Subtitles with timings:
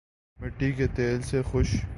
[0.39, 1.81] مٹی کے تیل سے خش